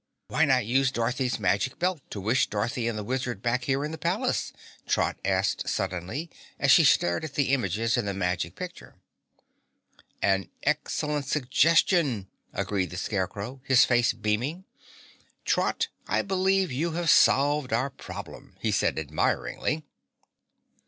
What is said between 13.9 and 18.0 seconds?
beaming. "Trot, I believe you have solved our